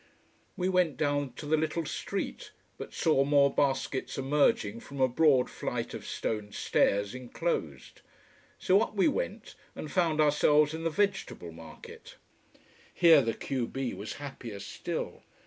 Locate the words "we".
0.57-0.67, 8.95-9.07